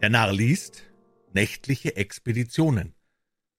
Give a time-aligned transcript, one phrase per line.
[0.00, 0.84] Der Narr liest
[1.34, 2.94] Nächtliche Expeditionen.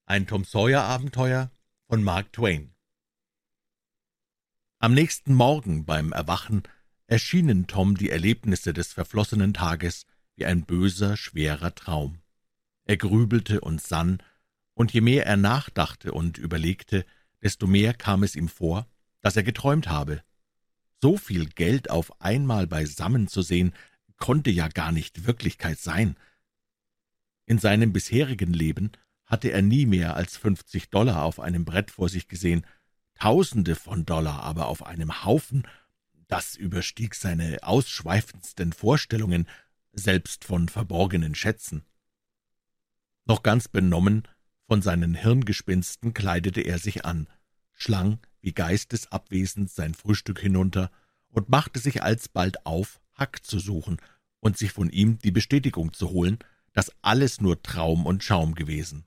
[0.08, 1.52] Ein Tom Sawyer-Abenteuer
[1.88, 2.74] von Mark Twain.
[4.80, 6.64] Am nächsten Morgen beim Erwachen
[7.06, 12.24] erschienen Tom die Erlebnisse des verflossenen Tages wie ein böser, schwerer Traum.
[12.86, 14.18] Er grübelte und sann,
[14.74, 17.06] und je mehr er nachdachte und überlegte,
[17.44, 18.88] desto mehr kam es ihm vor,
[19.20, 20.24] dass er geträumt habe.
[21.04, 23.74] So viel Geld auf einmal beisammen zu sehen,
[24.18, 26.16] konnte ja gar nicht Wirklichkeit sein.
[27.52, 28.94] In seinem bisherigen Leben
[29.26, 32.66] hatte er nie mehr als fünfzig Dollar auf einem Brett vor sich gesehen,
[33.16, 35.68] Tausende von Dollar aber auf einem Haufen,
[36.30, 39.50] das überstieg seine ausschweifendsten Vorstellungen,
[39.92, 41.84] selbst von verborgenen Schätzen.
[43.26, 44.30] Noch ganz benommen
[44.66, 47.28] von seinen Hirngespinsten kleidete er sich an,
[47.74, 50.90] schlang wie geistesabwesend sein Frühstück hinunter
[51.28, 53.98] und machte sich alsbald auf, Hack zu suchen
[54.40, 56.40] und sich von ihm die Bestätigung zu holen,
[56.74, 59.06] dass alles nur Traum und Schaum gewesen.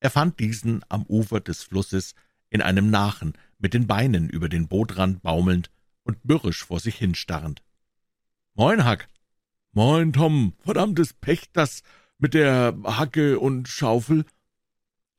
[0.00, 2.14] Er fand diesen am Ufer des Flusses
[2.50, 5.70] in einem Nachen, mit den Beinen über den Bootrand baumelnd
[6.02, 7.62] und mürrisch vor sich hinstarrend.
[8.54, 9.08] »Moin, Hack!«
[9.72, 10.54] »Moin, Tom!
[10.58, 11.82] Verdammtes Pech, das
[12.18, 14.26] mit der Hacke und Schaufel!«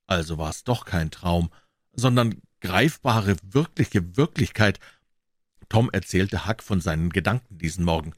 [0.06, 1.50] Also war es doch kein Traum,
[1.94, 4.80] sondern greifbare, wirkliche Wirklichkeit.
[5.70, 8.14] Tom erzählte Hack von seinen Gedanken diesen Morgen.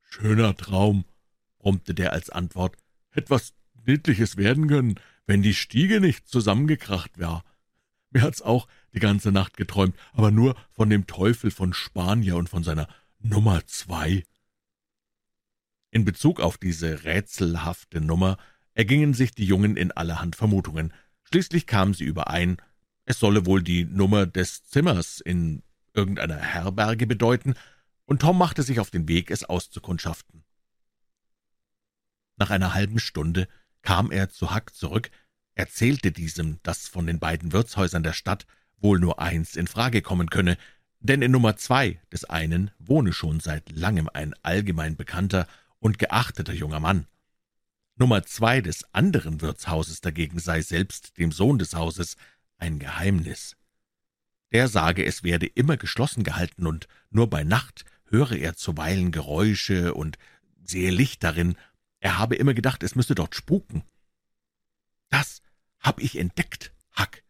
[0.00, 1.04] »Schöner Traum«,
[1.60, 2.76] brummte der als Antwort,
[3.12, 3.54] »etwas
[3.86, 7.44] Niedliches werden können, wenn die Stiege nicht zusammengekracht wär.
[8.10, 12.48] Mir hat's auch die ganze Nacht geträumt, aber nur von dem Teufel von Spanier und
[12.48, 12.88] von seiner
[13.20, 14.24] Nummer zwei.«
[15.92, 18.36] In Bezug auf diese rätselhafte Nummer
[18.74, 20.92] ergingen sich die Jungen in allerhand Vermutungen.
[21.24, 22.56] Schließlich kamen sie überein,
[23.04, 25.62] es solle wohl die Nummer des Zimmers in
[25.94, 27.54] irgendeiner Herberge bedeuten,
[28.04, 30.44] und Tom machte sich auf den Weg, es auszukundschaften.
[32.40, 33.48] Nach einer halben Stunde
[33.82, 35.10] kam er zu Huck zurück,
[35.54, 38.46] erzählte diesem, dass von den beiden Wirtshäusern der Stadt
[38.78, 40.56] wohl nur eins in Frage kommen könne,
[41.00, 45.46] denn in Nummer zwei des einen wohne schon seit langem ein allgemein bekannter
[45.80, 47.06] und geachteter junger Mann.
[47.96, 52.16] Nummer zwei des anderen Wirtshauses dagegen sei selbst dem Sohn des Hauses
[52.56, 53.58] ein Geheimnis.
[54.50, 59.92] Der sage, es werde immer geschlossen gehalten, und nur bei Nacht höre er zuweilen Geräusche
[59.92, 60.16] und
[60.64, 61.56] sehe Licht darin,
[62.00, 63.84] er habe immer gedacht, es müsse dort spuken.
[65.10, 65.42] »Das
[65.78, 67.22] hab ich entdeckt, Huck«,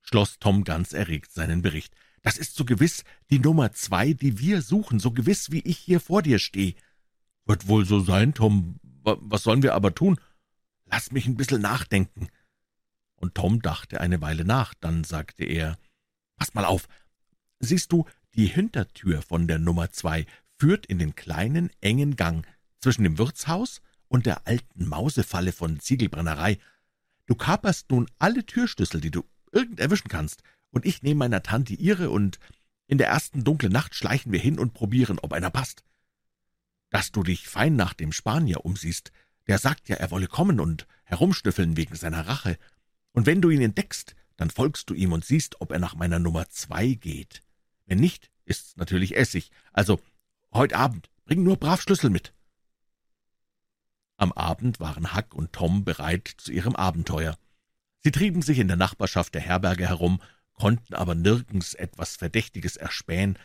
[0.00, 1.94] schloss Tom ganz erregt seinen Bericht.
[2.22, 6.00] »Das ist so gewiss die Nummer zwei, die wir suchen, so gewiss, wie ich hier
[6.00, 6.74] vor dir stehe.«
[7.44, 8.80] »Wird wohl so sein, Tom.
[9.02, 10.18] Was sollen wir aber tun?«
[10.86, 12.28] »Lass mich ein bissel nachdenken.«
[13.16, 15.78] Und Tom dachte eine Weile nach, dann sagte er,
[16.36, 16.88] »Pass mal auf.
[17.60, 20.26] Siehst du, die Hintertür von der Nummer zwei
[20.58, 22.46] führt in den kleinen, engen Gang
[22.80, 26.58] zwischen dem Wirtshaus und der alten Mausefalle von Ziegelbrennerei.
[27.26, 31.74] Du kaperst nun alle Türschlüssel, die du irgend erwischen kannst, und ich nehme meiner Tante
[31.74, 32.38] ihre, und
[32.86, 35.84] in der ersten dunklen Nacht schleichen wir hin und probieren, ob einer passt.
[36.90, 39.10] Dass du dich fein nach dem Spanier umsiehst,
[39.46, 42.58] der sagt ja, er wolle kommen und herumschnüffeln wegen seiner Rache.
[43.12, 46.18] Und wenn du ihn entdeckst, dann folgst du ihm und siehst, ob er nach meiner
[46.18, 47.42] Nummer zwei geht.
[47.86, 49.50] Wenn nicht, ist's natürlich Essig.
[49.72, 50.00] Also,
[50.52, 52.32] heute Abend, bring nur brav Schlüssel mit.
[54.24, 57.36] Am Abend waren Huck und Tom bereit zu ihrem Abenteuer.
[58.00, 60.18] Sie trieben sich in der Nachbarschaft der Herberge herum,
[60.54, 63.38] konnten aber nirgends etwas Verdächtiges erspähen.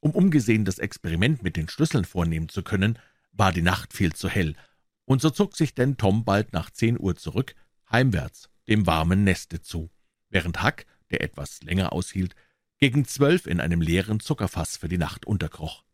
[0.00, 2.98] Um ungesehen das Experiment mit den Schlüsseln vornehmen zu können,
[3.30, 4.56] war die Nacht viel zu hell,
[5.04, 7.54] und so zog sich denn Tom bald nach zehn Uhr zurück,
[7.88, 9.88] heimwärts, dem warmen Neste zu,
[10.30, 12.34] während Huck, der etwas länger aushielt,
[12.78, 15.84] gegen zwölf in einem leeren Zuckerfass für die Nacht unterkroch.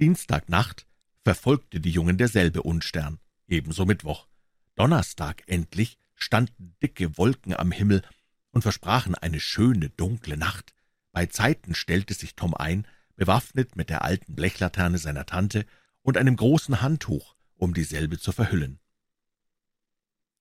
[0.00, 0.88] Dienstagnacht
[1.22, 4.28] verfolgte die Jungen derselbe Unstern, ebenso Mittwoch.
[4.74, 8.02] Donnerstag endlich standen dicke Wolken am Himmel
[8.50, 10.74] und versprachen eine schöne, dunkle Nacht.
[11.12, 12.86] Bei Zeiten stellte sich Tom ein,
[13.16, 15.66] bewaffnet mit der alten Blechlaterne seiner Tante
[16.02, 18.78] und einem großen Handtuch, um dieselbe zu verhüllen.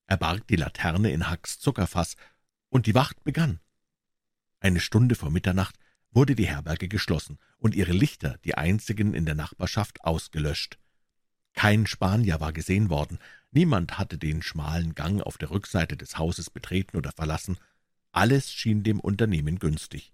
[0.06, 2.16] Er barg die Laterne in Hacks Zuckerfass,
[2.70, 3.60] und die Wacht begann.
[4.60, 5.78] Eine Stunde vor Mitternacht
[6.12, 10.78] wurde die Herberge geschlossen und ihre Lichter, die einzigen in der Nachbarschaft, ausgelöscht.
[11.58, 13.18] Kein Spanier war gesehen worden,
[13.50, 17.58] niemand hatte den schmalen Gang auf der Rückseite des Hauses betreten oder verlassen,
[18.12, 20.14] alles schien dem Unternehmen günstig.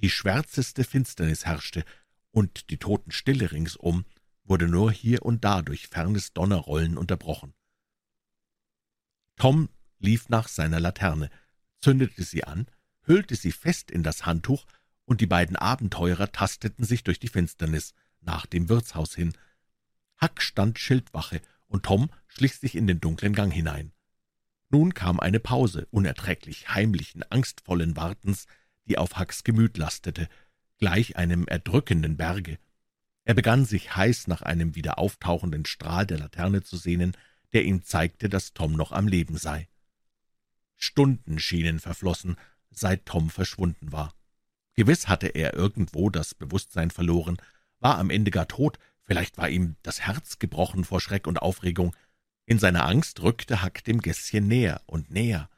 [0.00, 1.84] Die schwärzeste Finsternis herrschte,
[2.30, 4.06] und die Totenstille ringsum
[4.44, 7.52] wurde nur hier und da durch fernes Donnerrollen unterbrochen.
[9.36, 9.68] Tom
[9.98, 11.28] lief nach seiner Laterne,
[11.82, 12.68] zündete sie an,
[13.02, 14.64] hüllte sie fest in das Handtuch
[15.04, 19.34] und die beiden Abenteurer tasteten sich durch die Finsternis nach dem Wirtshaus hin.
[20.24, 23.92] Huck stand Schildwache und Tom schlich sich in den dunklen Gang hinein.
[24.70, 28.46] Nun kam eine Pause unerträglich heimlichen, angstvollen Wartens,
[28.86, 30.30] die auf Hacks Gemüt lastete,
[30.78, 32.58] gleich einem erdrückenden Berge.
[33.24, 37.14] Er begann sich heiß nach einem wieder auftauchenden Strahl der Laterne zu sehnen,
[37.52, 39.68] der ihm zeigte, dass Tom noch am Leben sei.
[40.76, 42.36] Stunden schienen verflossen,
[42.70, 44.14] seit Tom verschwunden war.
[44.72, 47.36] Gewiss hatte er irgendwo das Bewusstsein verloren,
[47.78, 51.94] war am Ende gar tot, vielleicht war ihm das Herz gebrochen vor Schreck und Aufregung.
[52.46, 55.48] In seiner Angst rückte Hack dem Gässchen näher und näher,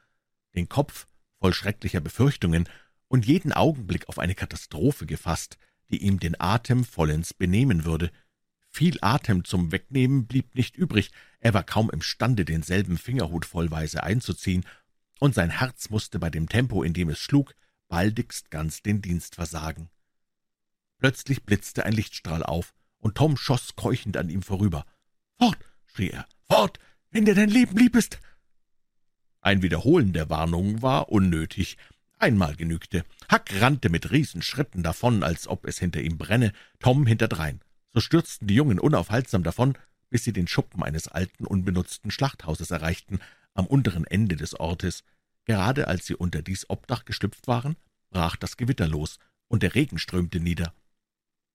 [0.55, 1.07] den Kopf
[1.39, 2.67] voll schrecklicher Befürchtungen
[3.07, 5.57] und jeden Augenblick auf eine Katastrophe gefasst,
[5.89, 8.11] die ihm den Atem vollends benehmen würde.
[8.69, 14.65] Viel Atem zum Wegnehmen blieb nicht übrig, er war kaum imstande, denselben Fingerhut vollweise einzuziehen,
[15.19, 17.55] und sein Herz musste bei dem Tempo, in dem es schlug,
[17.87, 19.89] baldigst ganz den Dienst versagen.
[20.99, 24.85] Plötzlich blitzte ein Lichtstrahl auf, und Tom schoss keuchend an ihm vorüber.
[25.37, 26.27] »Fort!« schrie er.
[26.49, 26.79] »Fort,
[27.11, 28.19] wenn dir dein Leben lieb ist!«
[29.41, 31.77] Ein Wiederholen der Warnung war unnötig.
[32.19, 33.05] Einmal genügte.
[33.29, 37.61] Hack rannte mit Riesenschritten davon, als ob es hinter ihm brenne, Tom hinterdrein.
[37.93, 39.77] So stürzten die Jungen unaufhaltsam davon,
[40.09, 43.19] bis sie den Schuppen eines alten, unbenutzten Schlachthauses erreichten,
[43.53, 45.03] am unteren Ende des Ortes.
[45.45, 47.77] Gerade als sie unter dies Obdach geschlüpft waren,
[48.09, 50.73] brach das Gewitter los, und der Regen strömte nieder.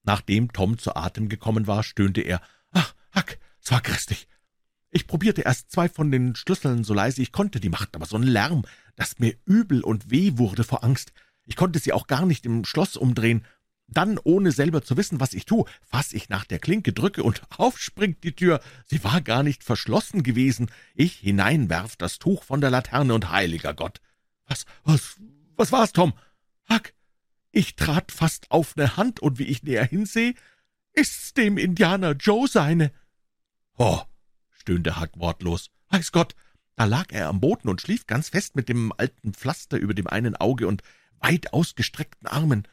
[0.02, 2.40] Nachdem Tom zu Atem gekommen war, stöhnte er,
[2.72, 4.26] »Ach, Hack, es war grässlich.
[4.90, 8.16] Ich probierte erst zwei von den Schlüsseln so leise ich konnte, die machten aber so
[8.16, 8.64] einen Lärm,
[8.94, 11.12] dass mir übel und weh wurde vor Angst.
[11.44, 13.44] Ich konnte sie auch gar nicht im Schloss umdrehen.
[13.88, 17.43] Dann, ohne selber zu wissen, was ich tue, fass ich nach der Klinke, drücke und
[17.58, 18.60] aufspringt die Tür.
[18.87, 20.70] Sie war gar nicht verschlossen gewesen.
[20.94, 24.00] Ich hineinwerf das Tuch von der Laterne und heiliger Gott.
[24.46, 25.16] Was, was,
[25.56, 26.12] was war's, Tom?
[26.69, 26.94] Hack,
[27.52, 30.34] ich trat fast auf ne Hand, und wie ich näher hinsehe,
[30.93, 32.93] ist's dem Indianer Joe seine.
[33.76, 34.00] Oh,
[34.50, 35.70] stöhnte Huck wortlos.
[35.90, 36.34] Weiß Gott,
[36.76, 40.06] da lag er am Boden und schlief ganz fest mit dem alten Pflaster über dem
[40.06, 40.82] einen Auge und
[41.20, 42.66] weit ausgestreckten Armen.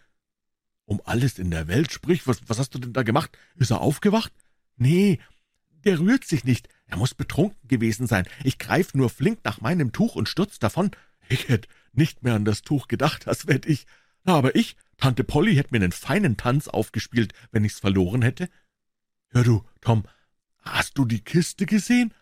[0.85, 3.37] Um alles in der Welt, sprich, was, was hast du denn da gemacht?
[3.55, 4.33] Ist er aufgewacht?
[4.77, 5.19] Nee,
[5.85, 6.69] der rührt sich nicht.
[6.87, 8.25] Er muss betrunken gewesen sein.
[8.43, 10.91] Ich greif nur flink nach meinem Tuch und stürz davon.
[11.27, 13.85] Ich hätt nicht mehr an das Tuch gedacht, als wär ich.
[14.29, 18.49] Aber ich, Tante Polly, hätt mir einen feinen Tanz aufgespielt, wenn ich's verloren hätte.
[19.29, 20.03] Hör du, Tom,
[20.59, 22.13] hast du die Kiste gesehen?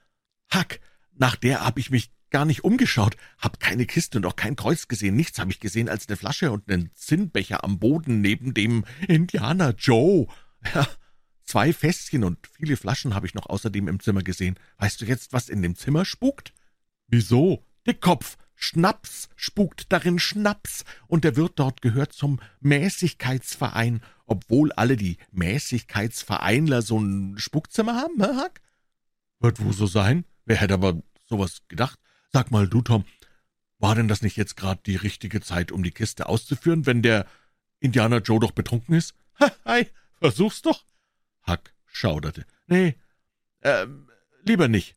[0.50, 0.80] Hack,
[1.14, 4.88] nach der hab ich mich gar nicht umgeschaut, hab keine Kiste und auch kein Kreuz
[4.88, 8.86] gesehen, nichts hab ich gesehen als eine Flasche und einen Zinnbecher am Boden neben dem
[9.08, 10.28] Indianer Joe.
[10.74, 10.88] Ja,
[11.44, 14.60] zwei Fässchen und viele Flaschen habe ich noch außerdem im Zimmer gesehen.
[14.78, 16.54] Weißt du jetzt, was in dem Zimmer spukt?
[17.08, 17.66] Wieso?
[17.86, 25.18] Dickkopf, Schnaps spukt darin Schnaps, und der Wirt dort gehört zum Mäßigkeitsverein, obwohl alle die
[25.32, 28.62] Mäßigkeitsvereinler so ein Spuckzimmer haben, hä, Hack?
[29.40, 30.26] Wird wohl so sein?
[30.46, 32.00] Wer hätte aber sowas gedacht?
[32.34, 33.06] Sag mal, du, Tom,
[33.78, 37.28] war denn das nicht jetzt gerade die richtige Zeit, um die Kiste auszuführen, wenn der
[37.80, 39.14] Indianer Joe doch betrunken ist?
[39.66, 40.84] Hi, versuch's doch.
[41.46, 42.46] Huck schauderte.
[42.66, 42.96] Nee,
[43.62, 44.10] ähm,
[44.44, 44.96] lieber nicht.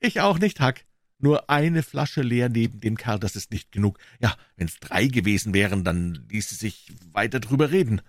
[0.00, 0.76] Ich auch nicht, Huck.
[1.22, 3.98] Nur eine Flasche leer neben dem Kerl, das ist nicht genug.
[4.20, 8.02] Ja, wenn's drei gewesen wären, dann ließe sich weiter drüber reden.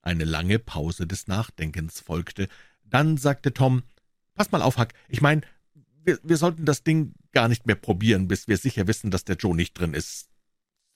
[0.00, 2.48] Eine lange Pause des Nachdenkens folgte.
[2.84, 3.82] Dann sagte Tom,
[4.34, 5.44] »Pass mal auf, Huck, ich mein,
[6.02, 9.36] wir, wir sollten das Ding gar nicht mehr probieren, bis wir sicher wissen, dass der
[9.36, 10.30] Joe nicht drin ist.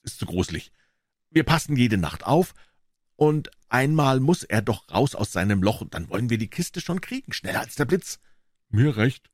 [0.01, 0.71] Ist zu gruselig.
[1.29, 2.55] Wir passen jede Nacht auf,
[3.15, 6.81] und einmal muss er doch raus aus seinem Loch, und dann wollen wir die Kiste
[6.81, 8.19] schon kriegen, schneller als der Blitz.
[8.69, 9.29] Mir recht.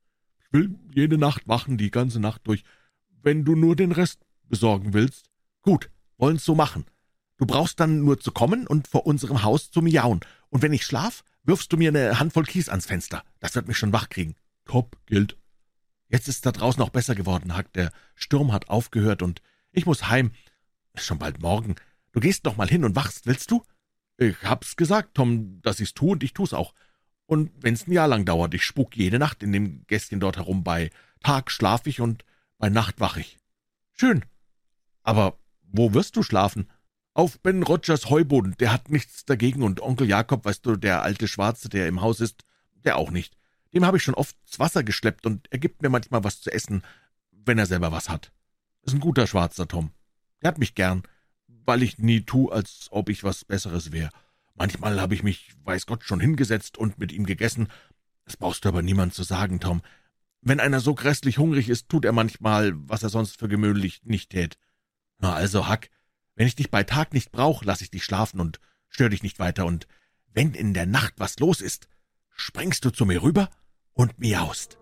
[0.52, 2.62] Will jede Nacht wachen, die ganze Nacht durch,
[3.22, 5.30] wenn du nur den Rest besorgen willst.
[5.62, 6.84] Gut, wollen's so machen.
[7.38, 10.84] Du brauchst dann nur zu kommen und vor unserem Haus zu miauen, und wenn ich
[10.84, 13.24] schlaf, wirfst du mir eine Handvoll Kies ans Fenster.
[13.40, 14.36] Das wird mich schon wach kriegen.
[14.66, 15.36] Top, gilt.
[16.08, 17.72] Jetzt ist da draußen noch besser geworden, Hack.
[17.72, 19.40] Der Sturm hat aufgehört und
[19.72, 20.32] ich muss heim.
[20.92, 21.74] Ist schon bald morgen.
[22.12, 23.64] Du gehst noch mal hin und wachst, willst du?
[24.18, 26.74] Ich hab's gesagt, Tom, dass ich's tu und ich tu's auch.
[27.32, 30.64] Und wenn's ein Jahr lang dauert, ich spuk jede Nacht in dem Gästchen dort herum.
[30.64, 30.90] Bei
[31.22, 32.26] Tag schlaf ich und
[32.58, 33.38] bei Nacht wach ich.
[33.92, 34.26] Schön.
[35.02, 36.68] Aber wo wirst du schlafen?
[37.14, 38.54] Auf Ben Rogers Heuboden.
[38.60, 42.20] Der hat nichts dagegen und Onkel Jakob, weißt du, der alte Schwarze, der im Haus
[42.20, 42.44] ist,
[42.84, 43.34] der auch nicht.
[43.72, 46.52] Dem habe ich schon oft das Wasser geschleppt und er gibt mir manchmal was zu
[46.52, 46.82] essen,
[47.30, 48.30] wenn er selber was hat.
[48.82, 49.90] Ist ein guter Schwarzer, Tom.
[50.42, 51.02] Der hat mich gern,
[51.46, 54.10] weil ich nie tu, als ob ich was Besseres wär.
[54.62, 57.66] Manchmal habe ich mich, weiß Gott, schon hingesetzt und mit ihm gegessen.
[58.24, 59.82] Das brauchst du aber niemand zu sagen, Tom.
[60.40, 64.30] Wenn einer so grässlich hungrig ist, tut er manchmal, was er sonst für gewöhnlich nicht
[64.30, 64.58] tät.
[65.18, 65.90] Na also, Hack,
[66.36, 69.40] wenn ich dich bei Tag nicht brauch, lass ich dich schlafen und stör dich nicht
[69.40, 69.88] weiter, und
[70.32, 71.88] wenn in der Nacht was los ist,
[72.30, 73.50] springst du zu mir rüber
[73.94, 74.78] und miaust.